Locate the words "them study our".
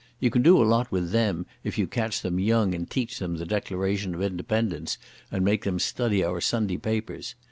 5.63-6.41